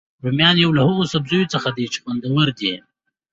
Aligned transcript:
رومیان 0.23 0.55
یو 0.63 0.71
له 0.77 0.81
هغوسبزیو 0.87 1.51
څخه 1.53 1.69
دي 1.77 1.85
چې 1.93 2.01
خوندور 2.03 2.47
دي 2.59 2.73